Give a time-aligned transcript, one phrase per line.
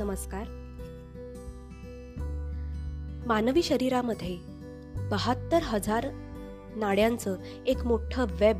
[0.00, 0.44] नमस्कार.
[3.26, 4.38] मानवी शरीरामध्ये
[5.10, 6.06] बहात्तर हजार
[6.76, 7.36] नाड्यांचं
[7.66, 8.56] एक मोठं वेब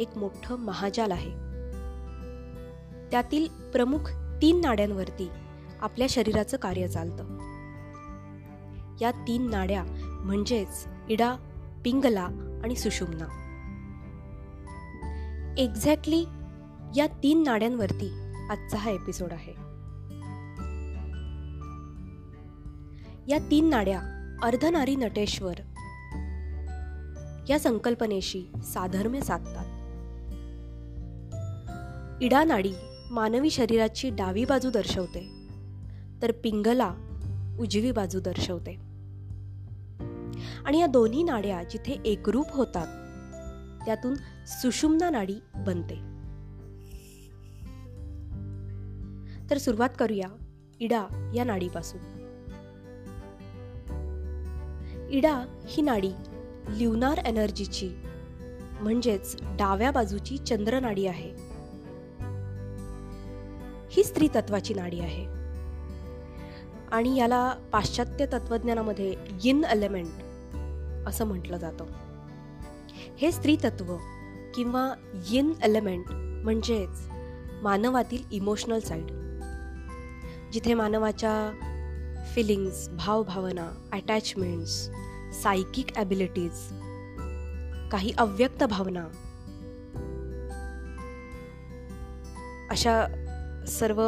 [0.00, 1.30] एक मोठं महाजाल आहे.
[3.10, 3.98] त्यातील प्रमुख
[4.42, 5.28] तीन नाड्यांवरती
[5.80, 7.24] आपल्या शरीराचं कार्य चालतं.
[9.00, 9.84] या तीन नाड्या
[10.24, 11.34] म्हणजेच इडा
[11.84, 13.26] पिंगला आणि सुषुम्ना.
[15.58, 16.24] एक्झॅक्टली
[16.96, 19.65] या तीन नाड्यांवरती आजचा हा एपिसोड आहे.
[23.28, 24.00] या तीन नाड्या
[24.42, 25.54] अर्धनारी नटेश्वर.
[27.48, 29.64] या संकल्पनेशी साधर्म्य साधतात.
[32.22, 32.72] इडा नाडी
[33.10, 35.20] मानवी शरीराची डावी बाजू दर्शवते
[36.22, 36.94] तर पिंगला
[37.60, 38.74] उजवी बाजू दर्शवते.
[40.64, 42.86] आणि या दोन्ही नाड्या जिथे एकरूप होतात
[43.86, 44.14] त्यातून
[44.46, 45.94] सुषुम्ना नाडी बनते.
[49.50, 50.28] तर सुरुवात करूया
[50.80, 52.15] इडा या नाडीपासून.
[55.10, 56.10] इडा ही नाडी
[56.68, 57.90] ल्युनार एनर्जीची
[58.80, 61.32] म्हणजेच डाव्या बाजूची चंद्र नाडी आहे.
[63.90, 65.26] ही स्त्री तत्वाची नाडी आहे.
[66.92, 70.08] आणि याला पाश्चात्य तत्वज्ञानामध्ये यिन एलिमेंट
[71.08, 71.84] असं म्हटलं जातं.
[73.18, 73.96] हे स्त्री तत्व
[74.54, 74.94] किंवा
[75.30, 76.04] यिन एलिमेंट
[76.44, 77.08] म्हणजेच
[77.62, 79.06] मानवातील इमोशनल साईड
[80.52, 81.52] जिथे मानवाच्या
[82.34, 84.88] फिलिंग्स भावभावना अटॅचमेंट्स
[85.42, 86.68] सायकिक ॲबिलिटीज
[87.92, 89.06] काही अव्यक्त भावना
[92.70, 93.06] अशा
[93.68, 94.02] सर्व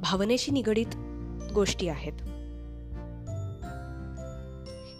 [0.00, 0.96] भावनेशी निगडीत
[1.54, 2.12] गोष्टी आहेत.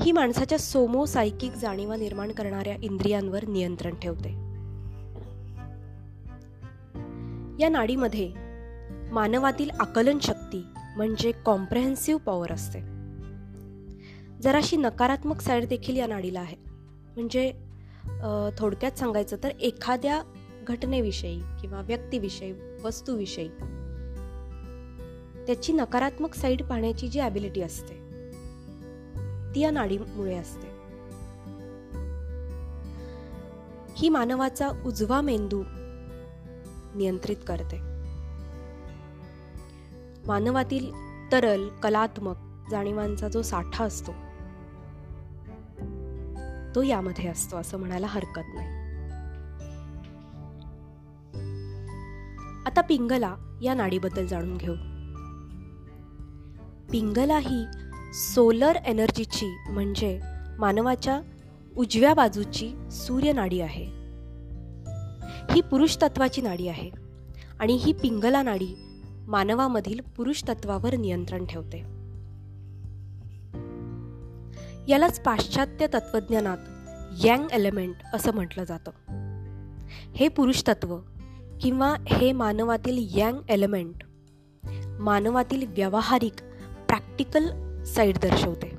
[0.02, 4.30] ही माणसाच्या सोमो सायकिक जाणीवा निर्माण करणाऱ्या इंद्रियांवर नियंत्रण ठेवते.
[7.62, 8.32] या नाडीमध्ये
[9.12, 10.64] मानवातील आकलन शक्ती
[10.96, 12.80] म्हणजे कॉम्प्रेहेन्सिव्ह पॉवर असते.
[14.42, 16.56] जराशी नकारात्मक साईड देखील या नाडीला आहे.
[17.14, 17.50] म्हणजे
[18.58, 20.22] थोडक्यात सांगायचं तर एखाद्या
[20.68, 22.52] घटनेविषयी किंवा व्यक्तीविषयी
[22.84, 23.48] वस्तूविषयी
[25.46, 27.94] त्याची नकारात्मक साईड पाहण्याची जी ॲबिलिटी असते
[29.54, 30.70] ती या नाडीमुळे असते.
[33.96, 35.62] ही मानवाचा उजवा मेंदू
[36.94, 37.91] नियंत्रित करते.
[40.26, 40.92] मानवातील
[41.32, 42.36] तरल कलात्मक
[42.70, 44.12] जाणीवांचा जो साठा असतो
[46.74, 48.68] तो यामध्ये असतो असं म्हणायला हरकत नाही.
[52.66, 54.74] आता पिंगला या नाडीबद्दल जाणून घेऊ.
[56.92, 57.64] पिंगला ही
[58.14, 60.20] सोलर एनर्जीची म्हणजे
[60.58, 61.20] मानवाच्या
[61.76, 63.84] उजव्या बाजूची सूर्य नाडी आहे.
[65.50, 66.90] ही पुरुष तत्वाची नाडी आहे
[67.60, 68.91] आणि ही पिंगला नाडी
[69.28, 71.78] मानवामधील पुरुष तत्वावर नियंत्रण ठेवते.
[74.88, 76.58] यालाच पाश्चात्य तत्वज्ञानात
[77.24, 78.90] यंग एलिमेंट असं म्हटलं जातं.
[80.14, 80.98] हे पुरुष तत्व
[81.60, 83.94] किंवा हे मानवातील यंग एलिमेंट
[85.00, 86.34] मानवातील व्यावहारिक
[86.88, 87.46] प्रॅक्टिकल
[87.84, 88.78] साईड दर्शवते.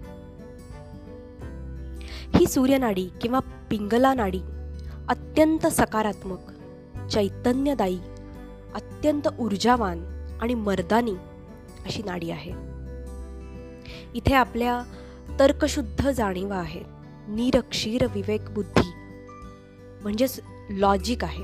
[2.36, 4.40] ही सूर्यनाडी किंवा पिंगला नाडी
[5.09, 6.40] अत्यंत सकारात्मक
[7.09, 8.00] चैतन्यदायी
[8.76, 10.12] अत्यंत ऊर्जावान
[10.44, 11.14] आणि मर्दानी
[11.86, 12.52] अशी नाडी आहे.
[14.14, 14.84] इथे आपल्या
[15.40, 16.86] तर्कशुद्ध जाणीवा आहेत.
[17.28, 18.90] निरक्षीर विवेक बुद्धी
[20.02, 20.40] म्हणजेच
[20.70, 21.44] लॉजिक आहे.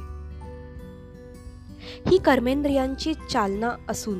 [2.10, 4.20] ही कर्मेंद्रियांची चालना असून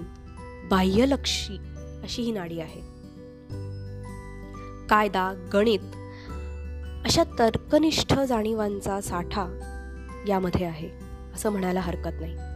[0.70, 1.58] बाह्यलक्षी
[2.04, 2.82] अशी ही नाडी आहे.
[4.88, 5.80] कायदा गणित
[7.06, 9.60] अशा तर्कनिष्ठ जाणीवांचा साठा
[10.28, 10.90] यामध्ये आहे
[11.34, 12.49] असं म्हणायला हरकत नाही.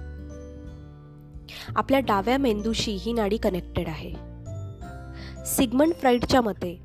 [1.75, 4.13] आपल्या डाव्या मेंदूशी ही नाडी कनेक्टेड आहे.
[5.45, 6.79] सिगमंड फ्राईडच्या मते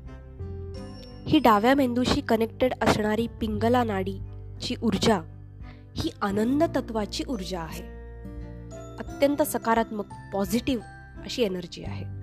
[1.27, 5.21] ही डाव्या मेंदूशी कनेक्टेड असणारी पिंगला नाडीची ऊर्जा
[5.95, 7.83] ही आनंद तत्वाची ऊर्जा आहे.
[8.99, 10.83] अत्यंत सकारात्मक पॉझिटिव्ह
[11.23, 12.19] अशी एनर्जी आहे.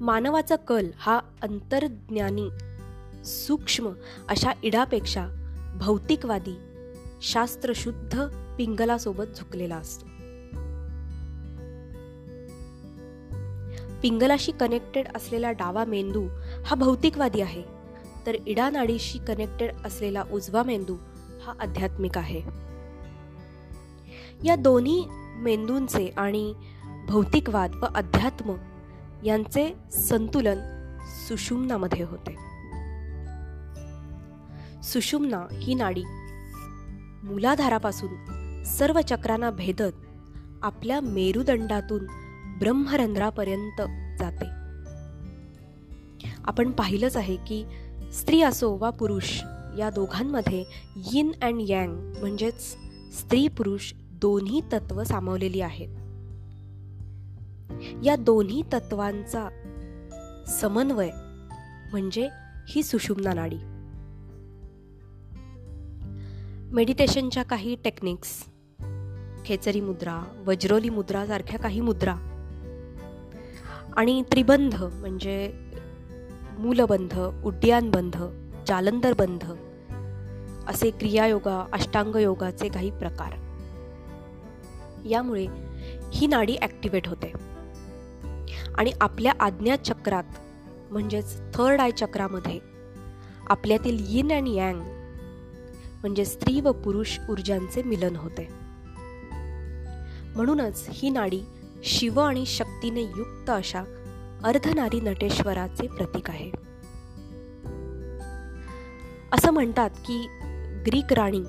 [0.00, 2.48] मानवाचा कल हा अंतर्ज्ञानी
[3.24, 3.88] सूक्ष्म
[4.28, 5.26] अशा इडापेक्षा
[5.80, 6.58] भौतिकवादी
[7.22, 8.20] शास्त्रशुद्ध
[8.60, 10.06] पिंगलासोबत झुकलेला असतो.
[14.02, 16.28] पिंगलाशी कनेक्टेड असलेला डावा मेंदू
[16.66, 17.62] हा भौतिकवादी आहे.
[18.26, 20.96] तर इडा नाडीशी कनेक्टेड असलेला उजवा मेंदू
[21.46, 22.42] हा आध्यात्मिक आहे.
[24.44, 25.06] या दोन्ही
[25.36, 26.54] मेंदूंचे आणि
[27.08, 28.54] भौतिकवाद व अध्यात्म
[29.24, 30.58] यांचे संतुलन
[31.28, 32.36] सुषुम्नामध्ये होते.
[34.82, 36.02] सुषुम्ना ही नाडी
[37.22, 38.39] मूलाधारापासून
[38.78, 39.96] सर्व चक्रांना भेदत
[40.62, 42.06] आपल्या मेरुदंडातून
[42.58, 43.80] ब्रह्मरंध्रापर्यंत
[44.18, 44.44] जाते.
[46.44, 47.64] आपण पाहिलंच आहे की
[48.12, 49.42] स्त्री असो वा पुरुष
[49.78, 50.64] या दोघांमध्ये
[50.96, 52.76] यिन अँड यांग म्हणजेच
[53.18, 55.88] स्त्री पुरुष दोन्ही तत्व सामावलेली आहेत.
[58.04, 59.48] या दोन्ही तत्वांचा
[60.60, 61.10] समन्वय
[61.90, 62.28] म्हणजे
[62.68, 63.58] ही सुषुम्ना नाडी.
[66.74, 68.49] मेडिटेशनच्या काही टेक्निक्स
[69.46, 72.14] खेचरी मुद्रा वज्रोली मुद्रा सारख्या काही मुद्रा.
[73.96, 75.52] आणि त्रिबंध म्हणजे
[76.58, 78.16] मूलबंध उड्डाणबंध
[78.66, 79.52] जालंधर बंध
[80.68, 83.32] असे क्रियायोगा अष्टांग योगाचे काही प्रकार.
[85.06, 85.46] यामुळे
[86.12, 87.32] ही नाडी ॲक्टिवेट होते.
[88.78, 90.24] आणि आपल्या आज्ञा चक्रात
[90.90, 92.58] म्हणजेच थर्ड आय चक्रामध्ये
[93.46, 94.80] आपल्यातील यिन अँड यांग
[96.00, 98.59] म्हणजे स्त्री व पुरुष ऊर्जांचे मिलन होते.
[100.36, 101.40] म्हणूनच ही नाडी
[101.84, 103.82] शिव आणि शक्तीने युक्त अशा
[104.44, 106.50] अर्धनारी नटेश्वराचे प्रतीक आहे.
[109.32, 110.26] असं म्हणतात की
[110.86, 111.40] ग्रीक राणी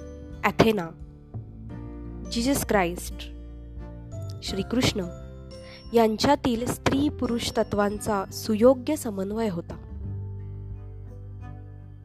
[0.43, 0.89] ॲथेना
[2.31, 3.31] जिजस क्राइस्ट
[4.43, 5.05] श्रीकृष्ण
[5.93, 9.75] यांच्यातील स्त्री पुरुष तत्वांचा सुयोग्य समन्वय होता.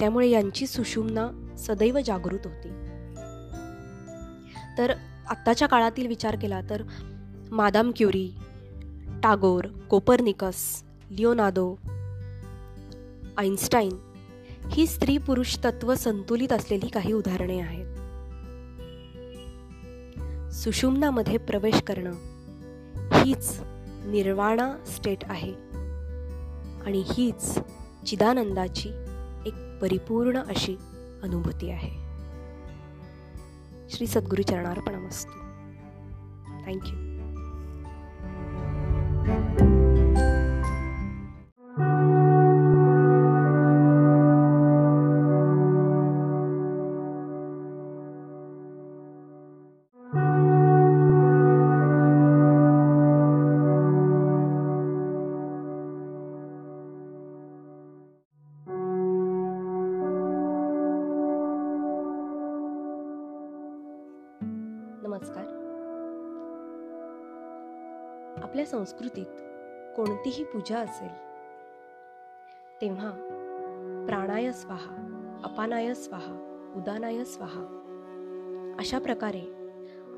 [0.00, 2.68] त्यामुळे यांची सुषुम्ना सदैव जागृत होती.
[4.78, 4.92] तर
[5.28, 6.82] आत्ताच्या काळातील विचार केला तर
[7.50, 8.30] Madame Curie
[9.22, 11.74] Tagore Copernicus Leonardo
[13.36, 13.92] Einstein
[14.70, 17.86] ही स्त्री पुरुष तत्व संतुलित असलेली काही उदाहरणे आहेत.
[20.52, 22.12] सुषुम्नामध्ये प्रवेश करणं
[23.12, 23.60] हीच
[24.06, 25.52] निर्वाणा स्टेट आहे
[26.86, 27.58] आणि हीच
[28.06, 28.88] चिदानंदाची
[29.46, 30.76] एक परिपूर्ण अशी
[31.22, 32.05] अनुभूती आहे.
[33.90, 34.42] श्री सद्गुरू
[35.06, 35.40] असतो
[36.66, 37.05] थँक्यू
[65.26, 65.44] नमस्कार
[68.42, 69.26] आपल्या संस्कृतीत
[69.96, 71.08] कोणतीही पूजा असेल
[72.80, 73.10] तेव्हा
[74.08, 74.96] प्राणाय स्वाहा
[75.44, 76.32] अपानाय स्वाहा
[76.76, 77.62] उदानाय स्वाहा
[78.78, 79.42] अशा प्रकारे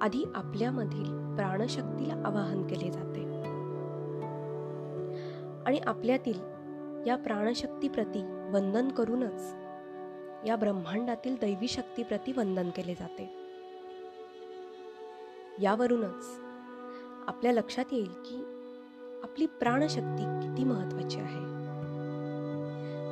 [0.00, 3.24] आधी आपल्यामधील प्राणशक्तीला आवाहन केले जाते.
[5.66, 6.40] आणि आपल्यातील
[7.06, 8.22] या प्राणशक्तीप्रती
[8.52, 9.54] वंदन करूनच
[10.46, 13.37] या ब्रह्मांडातील दैवी शक्तीप्रती वंदन केले जाते.
[15.60, 16.26] यावरूनच
[17.28, 18.36] आपल्या लक्षात येईल की
[19.22, 21.58] आपली प्राणशक्ती किती महत्वाची आहे.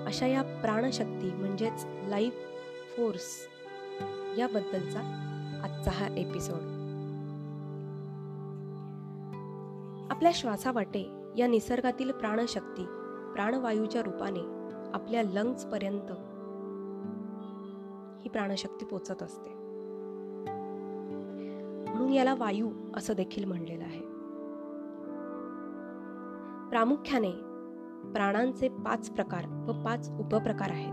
[0.06, 2.34] अशा या प्राणशक्ती म्हणजेच लाईफ
[2.96, 3.48] फोर्स
[4.38, 5.00] याबद्दलचा
[5.64, 6.72] आजचा हा एपिसोड
[10.10, 12.84] आपल्या श्वासावाटे या निसर्गातील प्राणशक्ती
[13.34, 14.40] प्राणवायूच्या रूपाने
[14.94, 16.10] आपल्या लंग्सपर्यंत
[18.22, 19.56] ही प्राणशक्ती पोचत असते.
[22.17, 24.01] याला वायू असं देखील म्हणलेलं आहे.
[26.69, 27.31] प्रामुख्याने
[28.13, 30.93] प्राणांचे पाच प्रकार व पाच उपप्रकार आहेत.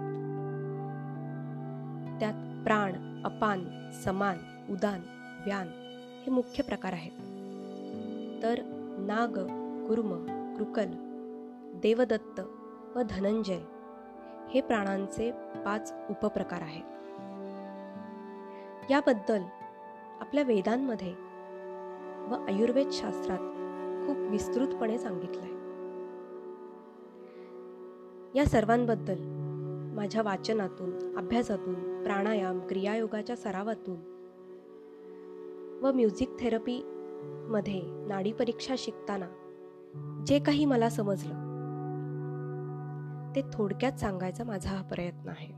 [2.20, 4.38] त्यात प्राण अपान समान
[4.70, 5.00] उदान
[5.46, 5.68] व्यान
[6.26, 7.12] हे मुख्य प्रकार आहेत.
[8.44, 8.62] तर
[9.00, 9.34] नाग
[9.88, 10.26] कुर्म
[10.58, 10.88] कृकल
[11.80, 12.42] देवदत्त
[12.96, 13.60] व धनंजय
[14.50, 15.32] हे प्राणांचे
[15.66, 16.84] पाच उपप्रकार आहेत.
[18.92, 19.42] याबद्दल
[20.22, 21.14] आपल्या वेदांमध्ये
[22.30, 23.40] व आयुर्वेद शास्त्रात
[24.08, 25.52] खूप विस्तृतपणे सांगितलंय.
[28.36, 29.16] या सर्वांबद्दल
[29.96, 33.98] माझ्या वाचनातून अभ्यासातून प्राणायाम क्रियायोगाच्या सरावातून
[35.84, 36.82] व म्युझिक थेरपी
[37.50, 39.28] मध्ये नाडी परीक्षा शिकताना
[40.28, 41.42] जे काही मला समजलं
[43.36, 45.52] ते थोडक्यात सांगायचा माझा हा प्रयत्न आहे.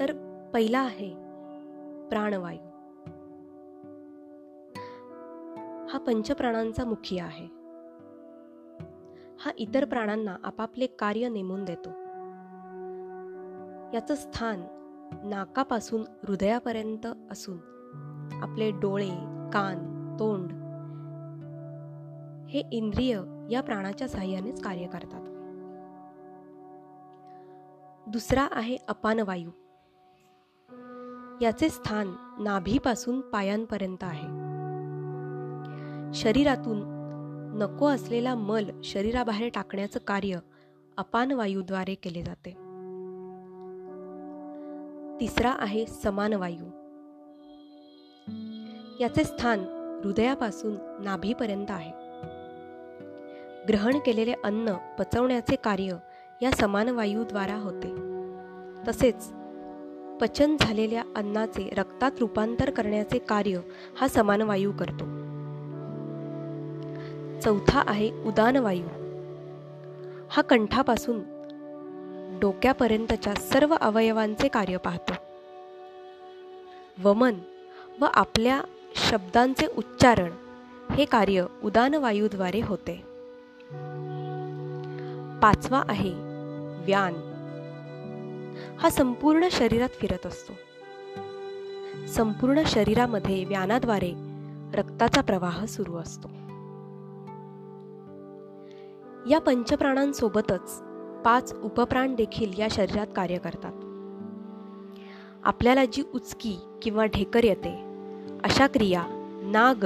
[0.00, 0.12] तर
[0.54, 1.21] पहिला आहे
[2.12, 2.60] प्राणवायू.
[5.88, 7.44] हा पंचप्राणांचा मुखिया आहे.
[9.40, 11.88] हा इतर प्राणांना आपापले कार्य नेमून देतो.
[13.94, 14.60] याचं स्थान
[15.24, 17.58] नाकापासून हृदयापर्यंत असून
[18.42, 19.10] आपले डोळे
[19.52, 20.52] कान तोंड
[22.48, 25.22] हे इंद्रिय या प्राणाच्या साह्यानेच कार्य करतात.
[28.08, 29.50] दुसरा आहे अपानवायू.
[31.42, 34.26] याचे स्थान नाभीपासून पायांपर्यंत आहे.
[36.14, 36.82] शरीरातून
[37.62, 40.38] नको असलेला मल शरीराबाहेर टाकण्याचं कार्य
[40.96, 42.50] अपान वायूद्वारे केले जाते.
[45.20, 46.66] तिसरा आहे समान वायू.
[49.00, 49.60] याचे स्थान
[50.04, 51.92] हृदयापासून नाभीपर्यंत आहे.
[53.68, 55.96] ग्रहण केलेले अन्न पचवण्याचे कार्य
[56.42, 57.94] या समान वायूद्वारा होते.
[58.88, 59.32] तसेच
[60.22, 63.60] पचन झालेल्या अन्नाचे रक्तात रूपांतर करण्याचे कार्य
[64.00, 65.04] हा समान वायू करतो.
[67.40, 68.84] चौथा आहे उदान वायू
[70.30, 71.20] हा कंठापासून
[72.40, 75.12] डोक्यापर्यंतच्या सर्व अवयवांचे कार्य पाहतो.
[77.02, 77.34] वमन
[78.00, 78.62] व आपल्या
[78.94, 80.30] शब्दांचे उच्चारण
[80.92, 82.94] हे कार्य उदान वायूद्वारे होते.
[85.42, 86.12] पाचवा आहे
[86.84, 87.31] व्यान.
[88.78, 90.52] हा संपूर्ण शरीरात फिरत असतो.
[92.08, 94.12] संपूर्ण शरीरामध्ये व्यानाद्वारे
[94.74, 96.28] रक्ताचा प्रवाह सुरू असतो.
[99.30, 100.82] या पंचप्राणांसोबतच
[101.24, 103.72] पाच उपप्राण देखील या शरीरात कार्य करतात.
[105.44, 107.84] आपल्याला जी उचकी किंवा ढेकर येते
[108.44, 109.04] अशा क्रिया
[109.44, 109.84] नाग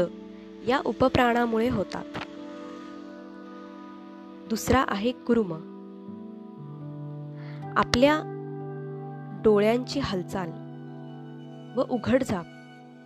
[0.68, 2.04] या उपप्राणामुळे होतात.
[4.48, 5.52] दुसरा आहे कुरुम.
[7.76, 8.35] आपल्या
[9.46, 10.50] डोळ्यांची हालचाल
[11.78, 12.44] व उघडझाप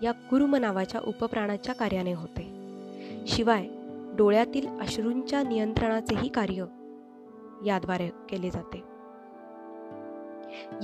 [0.05, 2.43] या कुरुम नावाच्या उपप्राणाच्या कार्याने होते.
[3.27, 3.67] शिवाय
[4.17, 6.65] डोळ्यातील अश्रूंच्या नियंत्रणाचेही कार्य
[7.67, 8.79] याद्वारे केले जाते.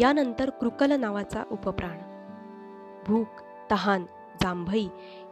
[0.00, 1.98] यानंतर कृकल नावाचा उपप्राण
[3.06, 3.28] भूक
[3.70, 4.02] तहान
[4.42, 4.88] जांभई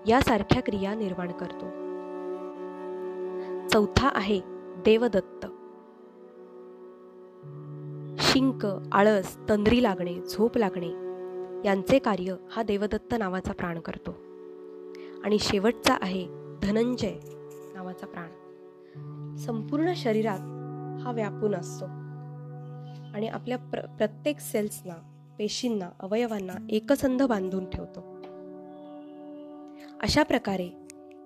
[0.06, 1.68] यासारख्या क्रिया निर्माण करतो.
[3.68, 4.40] चौथा आहे
[4.84, 5.46] देवदत्त.
[8.34, 10.88] शिंक आळस तंद्री लागणे झोप लागणे
[11.68, 14.10] यांचे कार्य हा देवदत्त नावाचा प्राण करतो.
[15.24, 16.26] आणि शेवटचा आहे
[16.62, 17.14] धनंजय
[17.74, 18.28] नावाचा प्राण.
[19.36, 20.38] संपूर्ण शरीरात
[21.02, 21.84] हा व्यापून असतो.
[23.14, 24.94] आणि आपल्या प्र प्रत्येक सेल्सना
[25.38, 28.00] पेशींना अवयवांना एकसंध बांधून ठेवतो.
[30.02, 30.70] अशा प्रकारे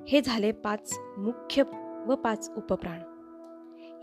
[0.09, 1.63] हे झाले पाच मुख्य
[2.07, 2.99] व पाच उपप्राण.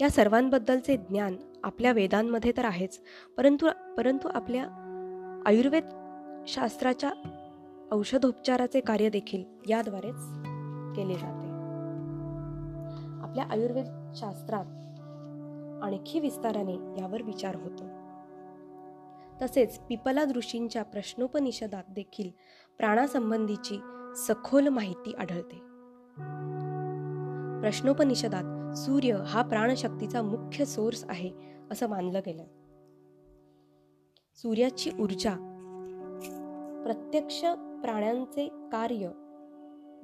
[0.02, 1.36] या सर्वांबद्दलचे ज्ञान
[1.66, 3.02] आपल्या वेदांमध्ये तर आहेच.
[3.38, 3.68] परंतु
[3.98, 4.64] परंतु आपल्या
[5.46, 5.84] आयुर्वेद
[6.48, 7.12] शास्त्राच्या
[7.92, 10.16] औषधोपचाराचे कार्य देखील याद्वारेच
[10.96, 11.48] केले जाते.
[13.24, 14.66] आपल्या आयुर्वेद शास्त्रात
[15.84, 17.84] आणखी विस्ताराने यावर विचार होतो.
[19.42, 22.30] तसेच पिपला ऋषींच्या प्रश्नोपनिषदात देखील
[22.78, 23.80] प्राणासंबंधीची
[24.16, 25.56] सखोल माहिती आढळते.
[27.62, 32.44] प्रश्नोपनिषदात सूर्य हा प्राणशक्तीचा मुख्य सोर्स आहे असं मानलं गेलं
[34.38, 35.34] सूर्याची ऊर्जा
[36.84, 37.42] प्रत्यक्ष
[37.82, 39.10] प्राण्यांचे कार्य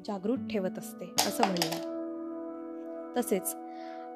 [0.07, 1.89] जागृत ठेवत असते असं म्हणलं.
[3.17, 3.55] तसेच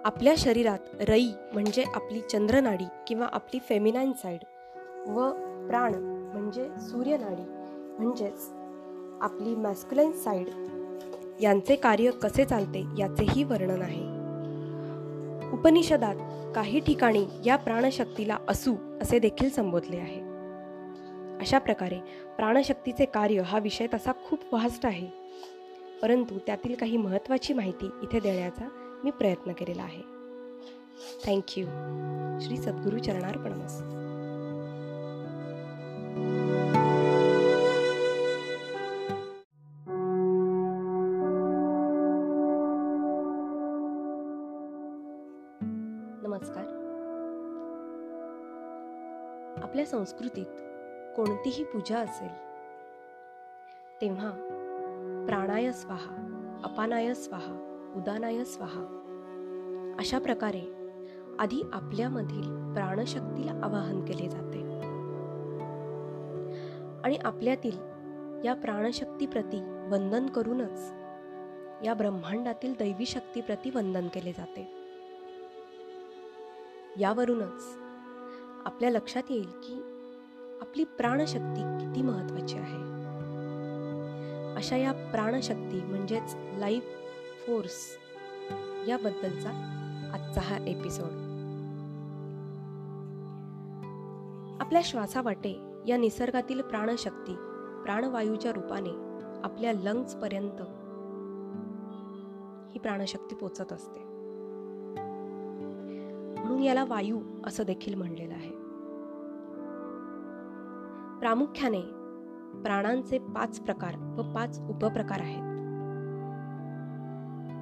[0.05, 4.43] आपल्या शरीरात रई म्हणजे आपली चंद्रनाडी किंवा आपली फेमिनाईन साईड
[5.07, 5.31] व
[5.67, 7.43] प्राण म्हणजे सूर्यनाडी
[7.99, 8.49] म्हणजेच
[9.21, 10.49] आपली मॅस्क्युलाईन साईड
[11.41, 14.14] यांचे कार्य कसे चालते याचेही वर्णन आहे.
[15.55, 16.15] उपनिषदात
[16.55, 20.21] काही ठिकाणी या प्राणशक्तीला असू असे देखील संबोधले आहे.
[21.41, 21.99] अशा प्रकारे
[22.37, 25.07] प्राणशक्तीचे कार्य हा विषय तसा खूप वास्ट आहे.
[26.01, 30.01] परंतु त्यातील काही महत्त्वाची माहिती इथे देण्याचा मी प्रयत्न केलेला आहे.
[31.25, 31.65] थँक्यू
[32.41, 33.95] श्री सद्गुरू चरणार नमस्कार
[49.95, 50.45] संस्कृतीत
[51.15, 52.29] कोणतीही पूजा असेल.
[54.01, 54.31] तेव्हा
[55.27, 56.15] प्राणाय स्वाहा
[56.63, 58.81] अपानाय स्वाहा उदानाय स्वाहा.
[59.99, 60.91] अशा प्रकारे
[61.39, 64.61] आधी आपल्यामधील प्राणशक्तीला आवाहन केले जाते.
[67.03, 67.77] आणि आपल्यातील
[68.45, 69.61] या प्राणशक्तीप्रती
[69.91, 70.91] वंदन करूनच
[71.85, 74.87] या ब्रह्मांडातील दैवी शक्तीप्रती वंदन केले जाते.
[76.99, 77.79] यावरूनच
[78.65, 79.84] आपल्या लक्षात येईल की
[80.61, 82.95] आपली प्राणशक्ती किती महत्वाची आहे?
[84.55, 86.83] अशा या प्राणशक्ती म्हणजेच लाईफ
[87.47, 87.97] फोर्स
[88.87, 89.49] याबद्दलचा
[90.13, 91.21] आजचा हा एपिसोड
[94.61, 97.35] आपल्या श्वासावाटे या निसर्गातील प्राणशक्ती
[97.85, 98.89] प्राणवायूच्या रूपाने
[99.43, 100.61] आपल्या लंग्स पर्यंत
[102.73, 103.99] ही प्राणशक्ती पोचत असते.
[106.41, 108.64] म्हणून याला वायू असं देखील म्हणलेलं आहे.
[111.19, 111.81] प्रामुख्याने
[112.63, 115.55] प्राणांचे पाच प्रकार व पाच उपप्रकार आहेत.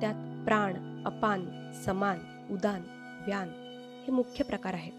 [0.02, 0.74] त्यात प्राण
[1.06, 2.18] अपान समान
[2.52, 2.82] उदान
[3.26, 3.50] व्यान
[4.06, 4.94] हे मुख्य प्रकार आहेत.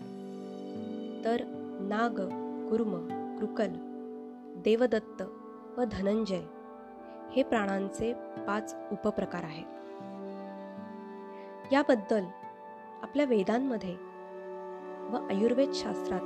[1.25, 1.37] तर
[1.81, 2.21] नाग
[2.71, 3.09] कुर्म
[3.39, 3.69] कृकल
[4.65, 5.23] देवदत्त
[5.79, 6.43] व धनंजय
[7.33, 8.13] हे प्राणांचे
[8.47, 9.67] पाच उपप्रकार आहेत.
[11.73, 12.25] याबद्दल
[13.03, 13.97] आपल्या वेदांमध्ये
[15.11, 16.21] व आयुर्वेद शास्त्रात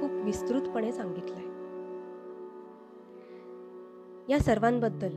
[0.00, 1.55] खूप विस्तृतपणे सांगितलंय.
[4.28, 5.12] या सर्वांबद्दल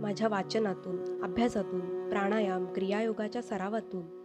[0.00, 4.18] माझ्या वाचनातून अभ्यासातून प्राणायाम क्रियायोगाच्या सरावातून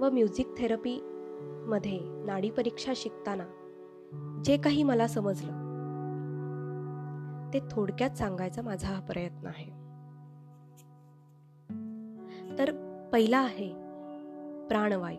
[0.00, 3.44] व म्युझिक थेरपीमध्ये नाडी परीक्षा शिकताना
[4.44, 5.70] जे काही मला समजलं
[7.54, 9.80] ते थोडक्यात सांगायचा माझा हा प्रयत्न आहे.
[12.58, 12.72] तर
[13.12, 13.72] पहिला आहे
[14.68, 15.18] प्राणवायू.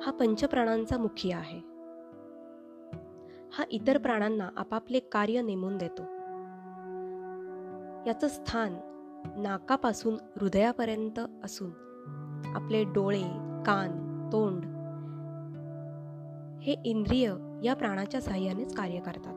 [0.00, 1.73] हा पंचप्राणांचा मुखी आहे.
[3.58, 6.02] हा इतर प्राणांना आपापले कार्य नेमून देतो.
[8.06, 8.76] याचं स्थान
[9.36, 11.70] नाकापासून हृदयापर्यंत असून
[12.56, 13.22] आपले डोळे
[13.66, 14.64] कान तोंड
[16.62, 19.34] हे इंद्रिय या प्राणाच्या साह्यानेच कार्य करतात.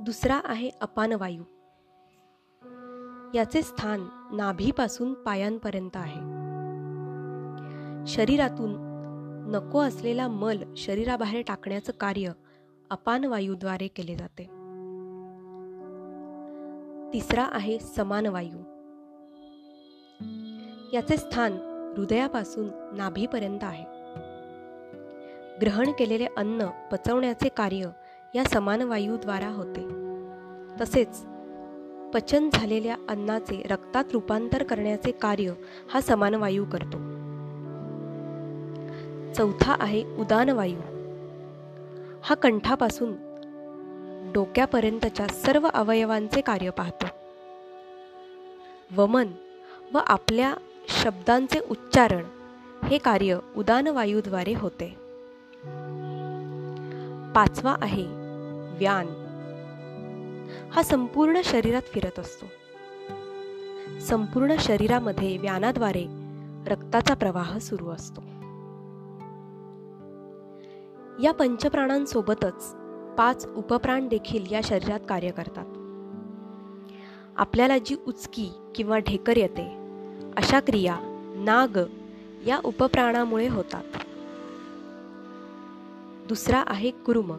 [0.00, 1.42] दुसरा आहे अपानवायू
[3.34, 6.20] याचे स्थान नाभीपासून पायांपर्यंत आहे.
[8.06, 8.93] शरीरातून
[9.46, 12.32] नको असलेला मल शरीराबाहेर टाकण्याचं कार्य
[12.90, 14.42] अपान वायूद्वारे केले जाते.
[17.12, 18.58] तिसरा आहे समान वायू.
[20.92, 21.52] याचे स्थान
[21.96, 23.84] हृदयापासून नाभीपर्यंत आहे.
[25.60, 27.88] ग्रहण केलेले अन्न पचवण्याचे कार्य
[28.34, 29.88] या समान वायूद्वारा होते.
[30.80, 31.24] तसेच
[32.14, 35.52] पचन झालेल्या अन्नाचे रक्तात रूपांतर करण्याचे कार्य
[35.90, 37.13] हा समान वायू करतो.
[39.36, 40.80] चौथा आहे उदान वायू
[42.22, 43.12] हा कंठापासून
[44.32, 47.06] डोक्यापर्यंतच्या सर्व अवयवांचे कार्य पाहतो.
[48.96, 49.26] वमन
[49.94, 50.54] व आपल्या
[50.88, 52.24] शब्दांचे उच्चारण
[52.86, 54.88] हे कार्य उदान वायूद्वारे होते.
[57.34, 58.04] पाचवा आहे
[58.78, 59.06] व्यान.
[60.72, 62.46] हा संपूर्ण शरीरात फिरत असतो.
[64.00, 66.06] संपूर्ण शरीरामध्ये व्यानाद्वारे
[66.66, 68.33] रक्ताचा प्रवाह सुरू असतो.
[71.22, 72.74] या पंचप्राणांसोबतच
[73.18, 75.64] पाच उपप्राण देखील या शरीरात कार्य करतात.
[77.36, 79.66] आपल्याला जी उचकी किंवा ढेकर येते
[80.36, 80.96] अशा क्रिया
[81.36, 81.78] नाग
[82.46, 83.84] या उपप्राणामुळे होतात.
[86.28, 87.32] दुसरा आहे कुरुम.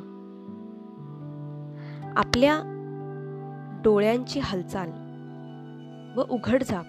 [2.16, 2.62] आपल्या
[3.84, 4.90] डोळ्यांची हालचाल
[6.20, 6.86] व उघडझाप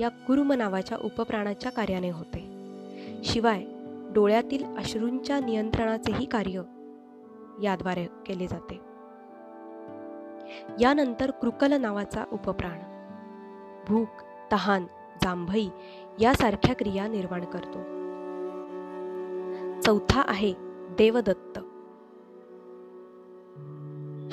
[0.00, 2.40] या कुरुम नावाच्या उपप्राणाच्या कार्याने होते.
[3.24, 3.64] शिवाय
[4.16, 6.62] डोळ्यातील अश्रूंच्या नियंत्रणाचेही कार्य
[7.62, 8.74] याद्वारे केले जाते.
[10.80, 12.78] यानंतर कृकल नावाचा उपप्राण
[13.88, 14.08] भूक
[14.52, 14.84] तहान
[15.22, 15.68] जांभई
[16.20, 17.78] यासारख्या क्रिया निर्माण करतो.
[19.80, 20.54] चौथा आहे
[20.98, 21.58] देवदत्त.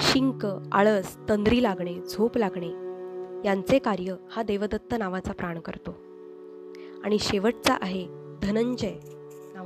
[0.02, 2.70] शिंक आळस तंद्री लागणे झोप लागणे
[3.48, 5.92] यांचे कार्य हा देवदत्त नावाचा प्राण करतो.
[7.04, 8.08] आणि शेवटचा आहे
[8.44, 8.96] धनंजय.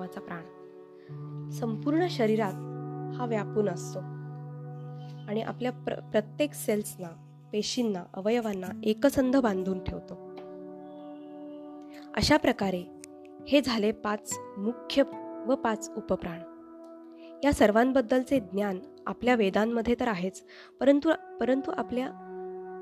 [0.08, 1.50] नावाचा प्राण.
[1.50, 2.54] संपूर्ण शरीरात
[3.16, 4.00] हा व्यापून असतो.
[5.30, 7.08] आणि आपल्या प्र प्रत्येक सेल्सना
[7.52, 10.14] पेशींना अवयवांना एकसंध बांधून ठेवतो.
[12.16, 12.84] अशा प्रकारे
[13.48, 15.04] हे झाले पाच मुख्य
[15.48, 16.40] व पाच उपप्राण.
[17.44, 20.44] या सर्वांबद्दलचे ज्ञान आपल्या वेदांमध्ये तर आहेच
[20.80, 22.08] परंतु परंतु आपल्या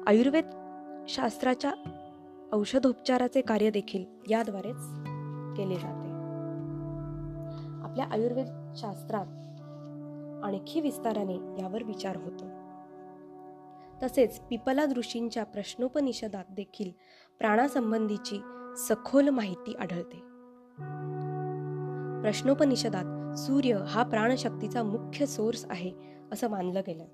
[0.08, 0.46] आयुर्वेद
[1.10, 1.74] शास्त्राच्या
[2.54, 4.82] औषधोपचाराचे कार्य देखील याद्वारेच
[5.58, 6.05] केले जाते.
[7.96, 9.26] आपल्या आयुर्वेद शास्त्रात
[10.46, 12.46] आणखी विस्ताराने यावर विचार होतो.
[14.04, 16.92] तसेच पिपला ऋषींच्या प्रश्नोपनिषदात देखील
[17.40, 18.40] प्राणासंबंधीची
[18.78, 20.18] सखोल माहिती आढळते.
[22.22, 25.92] प्रश्नोपनिषदात सूर्य हा प्राणशक्तीचा मुख्य सोर्स आहे
[26.32, 27.06] असं मानलं गेलं.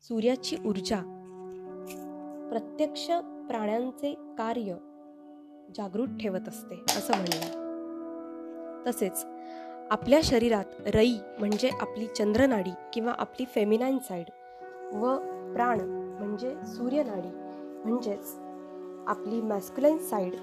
[0.00, 1.00] सूर्याची ऊर्जा
[2.50, 3.06] प्रत्यक्ष
[3.48, 4.76] प्राण्यांचे कार्य
[5.76, 7.69] जागृत ठेवत असते असं म्हणलं
[8.86, 9.26] तसेच
[9.90, 14.30] आपल्या शरीरात रई म्हणजे आपली चंद्रनाडी किंवा आपली फेमिनाईन साईड
[14.94, 15.16] व
[15.54, 15.80] प्राण
[16.20, 17.28] म्हणजे सूर्यनाडी
[17.84, 18.34] म्हणजेच
[19.06, 20.34] आपली मॅस्क्युलाईन साईड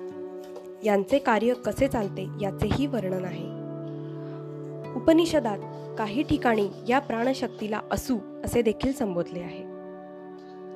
[0.84, 3.46] यांचे कार्य कसे चालते याचेही वर्णन आहे.
[4.94, 5.58] उपनिषदात
[5.98, 9.64] काही ठिकाणी या प्राणशक्तीला असू असे देखील संबोधले आहे.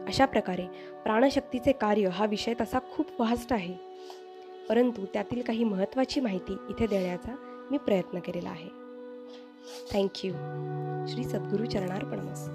[0.07, 0.65] अशा प्रकारे
[1.03, 3.73] प्राणशक्तीचे कार्य हा विषय तसा खूप वास्ट आहे.
[4.69, 7.35] परंतु त्यातील काही महत्त्वाची माहिती इथे देण्याचा
[7.71, 8.69] मी प्रयत्न केलेला आहे.
[9.93, 10.33] थँक्यू
[11.07, 12.49] श्री सद्गुरू चरणार्पणमस्त.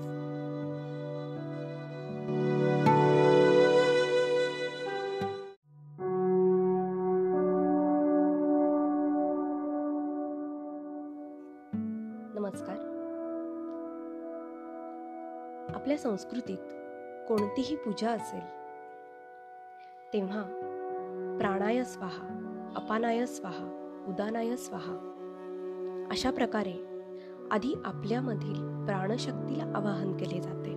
[12.39, 12.77] नमस्कार.
[15.75, 16.59] आपल्या संस्कृतीत
[17.29, 18.45] कोणतीही पूजा असेल
[20.13, 20.43] तेव्हा
[21.39, 22.29] प्राणाय स्वाहा
[22.77, 25.12] अपानाय स्वाहा उदानाय स्वाहा.
[26.11, 27.05] अशा प्रकारे
[27.51, 30.71] आधी आपल्यामधील प्राणशक्तीला आवाहन केले जाते.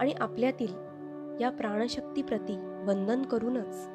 [0.00, 0.72] आणि आपल्यातील
[1.40, 3.88] या प्राणशक्तीप्रती वंदन करूनच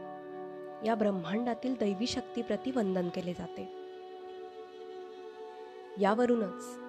[0.86, 3.76] या ब्रह्मांडातील दैवी शक्तीप्रती वंदन केले जाते.
[6.00, 6.80] यावरूनच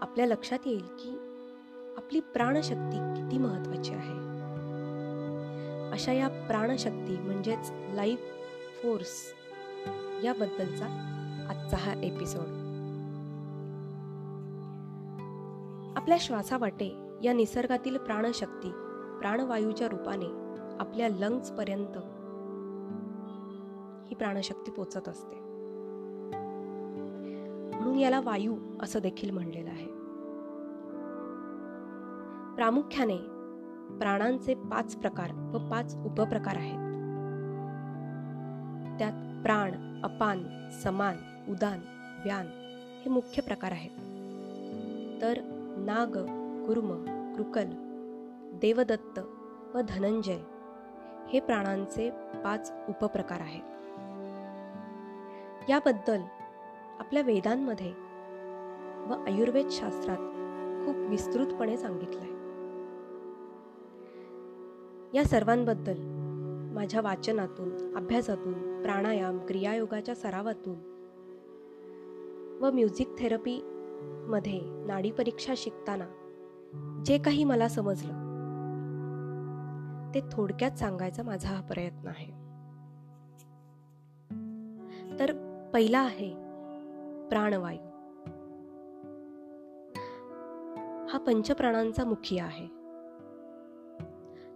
[0.00, 1.10] आपल्या लक्षात येईल की
[1.96, 4.30] आपली प्राणशक्ती किती महत्वाची आहे.
[5.92, 8.36] अशा या प्राणशक्ती म्हणजेच लाईफ
[8.82, 9.34] फोर्स
[10.24, 10.86] याबद्दलचा
[11.50, 12.46] आजचा हा एपिसोड.
[15.96, 18.70] आपल्या श्वासावाटे या निसर्गातील प्राणशक्ती
[19.20, 20.26] प्राणवायूच्या रूपाने
[20.80, 21.96] आपल्या लंग्स पर्यंत
[24.08, 25.36] ही प्राणशक्ती पोचत असते.
[27.76, 29.86] म्हणून याला वायू असं देखील म्हणलेलं आहे.
[32.54, 33.16] प्रामुख्याने
[33.98, 36.89] प्राणांचे पाच प्रकार व पाच उपप्रकार आहेत.
[39.42, 41.16] प्राण अपान समान
[41.48, 41.78] उदान
[42.24, 42.46] व्यान
[43.02, 43.90] हे मुख्य प्रकार आहेत.
[45.22, 45.38] तर
[45.78, 46.12] नाग
[46.66, 47.04] कुर्म
[47.36, 47.64] कृकल
[48.58, 49.18] देवदत्त
[49.74, 50.38] व धनंजय
[51.28, 52.10] हे प्राणांचे
[52.44, 53.62] पाच उपप्रकार आहेत.
[55.70, 56.20] याबद्दल
[56.98, 57.92] आपल्या वेदांमध्ये
[59.08, 60.16] व आयुर्वेद शास्त्रात
[60.86, 62.40] खूप विस्तृतपणे सांगितलंय.
[65.14, 65.96] या सर्वांबद्दल
[66.74, 70.90] माझ्या वाचनातून अभ्यासातून प्राणायाम क्रियायोगाच्या सरावातून
[72.60, 76.04] व म्युझिक थेरपीमध्ये नाडी परीक्षा शिकताना
[77.06, 78.30] जे काही मला समजलं
[80.14, 82.40] ते थोडक्यात सांगायचा माझा हा प्रयत्न आहे.
[85.18, 85.32] तर
[85.74, 86.34] पहिला आहे
[87.28, 87.78] प्राणवायू.
[91.08, 92.66] हा पंचप्राणांचा मुखिया आहे.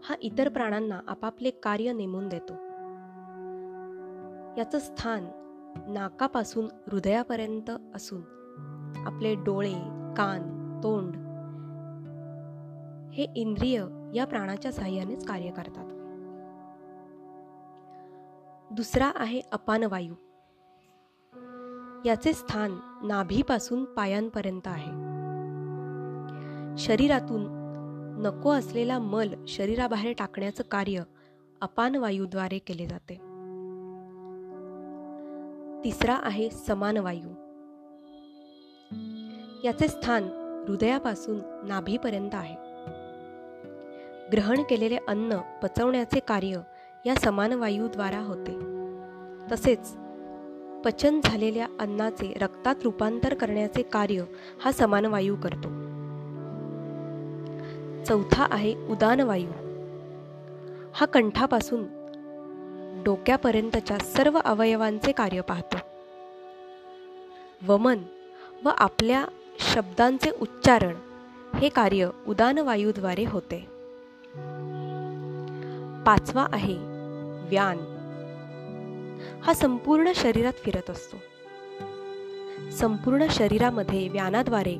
[0.04, 2.73] हा इतर प्राणांना आपापले कार्य नेमून देतो.
[4.58, 5.24] याचं स्थान
[5.88, 8.20] नाकापासून हृदयापर्यंत असून
[9.06, 9.72] आपले डोळे
[10.16, 10.42] कान
[10.82, 11.16] तोंड
[13.14, 15.84] हे इंद्रिय या प्राणाच्या साह्यानेच कार्य करतात.
[18.72, 20.14] दुसरा आहे अपानवायू
[22.04, 24.90] याचे स्थान नाभीपासून पायांपर्यंत आहे.
[26.78, 27.46] शरीरातून
[28.26, 31.02] नको असलेला मल शरीराबाहेर टाकण्याचं कार्य
[31.60, 33.33] अपान वायूद्वारे केले जाते.
[35.84, 37.28] तिसरा आहे समान वायू.
[39.64, 40.22] याचे स्थान
[40.68, 42.54] हृदयापासून नाभीपर्यंत आहे.
[44.32, 46.60] ग्रहण केलेले अन्न पचवण्याचे कार्य
[47.06, 48.52] या समान वायूद्वारा होते.
[49.52, 49.96] तसेच
[50.84, 54.24] पचन झालेल्या अन्नाचे रक्तात रूपांतर करण्याचे कार्य
[54.64, 55.68] हा समान वायू करतो.
[58.04, 59.50] चौथा आहे उदान वायू.
[60.94, 62.03] हा कंठापासून
[63.04, 65.76] डोक्यापर्यंतच्या सर्व अवयवांचे कार्य पाहतो.
[67.66, 67.98] वमन
[68.64, 69.24] व आपल्या
[69.58, 70.94] शब्दांचे उच्चारण
[71.58, 73.58] हे कार्य उदानवायूद्वारे होते.
[76.06, 76.76] पाचवा आहे
[77.48, 77.78] व्यान.
[79.42, 81.16] हा संपूर्ण शरीरात फिरत असतो.
[82.70, 84.76] संपूर्ण शरीरामध्ये व्यानाद्वारे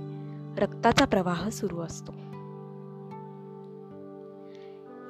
[0.59, 2.13] रक्ताचा प्रवाह सुरू असतो.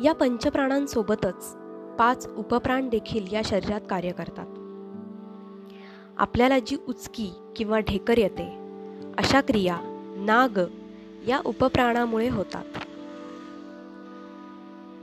[0.05, 1.57] या पंचप्राणांसोबतच
[1.99, 4.47] पाच उपप्राण देखील या शरीरात कार्य करतात.
[6.17, 8.49] आपल्याला जी उचकी किंवा ढेकर येते
[9.19, 9.79] अशा क्रिया
[10.17, 10.59] नाग
[11.29, 12.65] या उपप्राणामुळे होतात.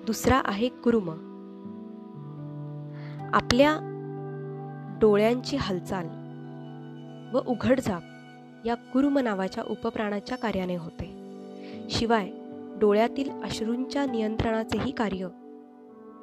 [0.05, 1.09] दुसरा आहे कुरुम.
[3.33, 3.77] आपल्या
[5.01, 6.07] डोळ्यांची हालचाल
[7.35, 8.01] व उघडझाप
[8.65, 11.21] या कुरुम नावाच्या उपप्राणाच्या कार्याने होते.
[11.89, 12.29] शिवाय
[12.79, 15.27] डोळ्यातील अश्रूंच्या नियंत्रणाचेही कार्य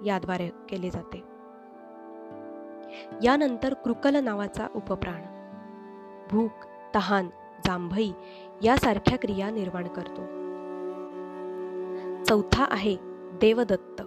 [0.04, 1.18] याद्वारे केले जाते.
[3.22, 5.22] यानंतर कृकल नावाचा उपप्राण
[6.30, 6.50] भूक
[6.94, 7.26] तहान
[7.66, 8.12] जांभई
[8.62, 10.38] यासारख्या क्रिया निर्माण करतो.
[12.24, 12.96] चौथा आहे
[13.40, 14.02] देवदत्त.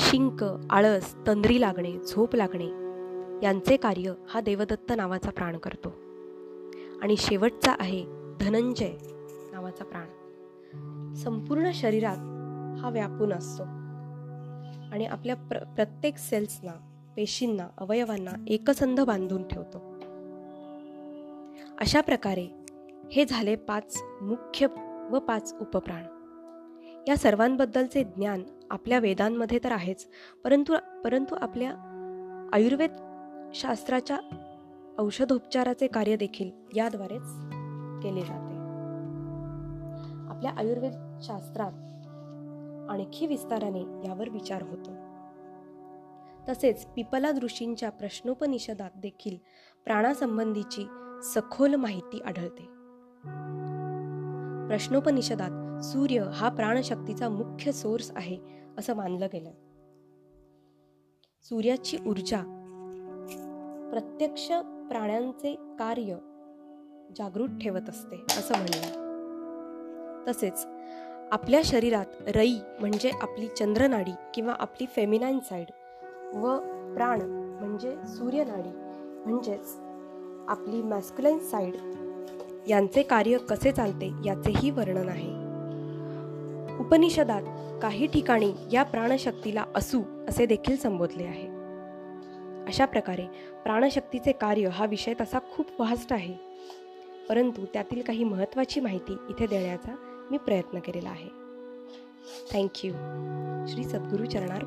[0.00, 2.66] शिंक आळस तंद्री लागणे झोप लागणे
[3.42, 5.88] यांचे कार्य हा देवदत्त नावाचा प्राण करतो.
[7.02, 8.06] आणि शेवटचा आहे
[8.40, 8.92] धनंजय
[9.52, 10.06] नावाचा प्राण.
[11.14, 12.16] संपूर्ण शरीरात
[12.80, 13.62] हा व्यापून असतो.
[14.92, 16.72] आणि आपल्या प्र प्रत्येक सेल्सना
[17.16, 19.78] पेशींना अवयवांना एकसंध बांधून ठेवतो.
[21.80, 22.46] अशा प्रकारे
[23.12, 24.66] हे झाले पाच मुख्य
[25.10, 26.02] व पाच उपप्राण.
[27.08, 30.06] या सर्वांबद्दलचे ज्ञान आपल्या वेदांमध्ये तर आहेच
[30.44, 31.70] परंतु परंतु आपल्या
[32.52, 32.92] आयुर्वेद
[33.54, 34.18] शास्त्राच्या
[34.98, 37.32] औषधोपचाराचे कार्य देखील याद्वारेच
[38.02, 38.54] केले जाते.
[40.30, 41.72] आपल्या आयुर्वेद शास्त्रात
[42.90, 44.94] आणखी विस्ताराने यावर विचार होतो.
[46.48, 49.36] तसेच पिपला ऋषींच्या प्रश्नोपनिषदात देखील
[49.84, 50.86] प्राणासंबंधीची
[51.22, 52.62] सखोल माहिती आढळते.
[54.68, 58.38] प्रश्नोपनिषदात सूर्य हा प्राणशक्तीचा मुख्य सोर्स आहे
[58.78, 59.50] असं मानलं गेलं.
[61.42, 62.40] सूर्याची ऊर्जा
[63.90, 64.46] प्रत्यक्ष
[64.88, 66.16] प्राण्यांचे कार्य
[67.16, 69.08] जागृत ठेवत असते असं म्हणलं
[70.28, 70.66] तसेच
[71.32, 75.66] आपल्या शरीरात रई म्हणजे आपली चंद्रनाडी किंवा आपली फेमिनाईन साईड
[76.36, 76.58] व
[76.94, 77.20] प्राण
[77.60, 78.68] म्हणजे सूर्यनाडी
[79.26, 79.76] म्हणजेच
[80.48, 81.74] आपली मॅस्क्युलाईन साईड
[82.68, 85.30] यांचे कार्य कसे चालते याचेही वर्णन आहे.
[86.78, 87.42] उपनिषदात
[87.82, 91.46] काही ठिकाणी या प्राणशक्तीला असू असे देखील संबोधले आहे.
[92.66, 93.26] अशा प्रकारे
[93.64, 96.34] प्राणशक्तीचे कार्य हा विषय तसा खूप वास्ट आहे.
[97.28, 99.94] परंतु त्यातील काही महत्त्वाची माहिती इथे देण्याचा
[100.30, 101.28] मी प्रयत्न केलेला आहे.
[102.52, 102.92] थँक्यू
[103.68, 104.64] श्री सद्गुरू चरणार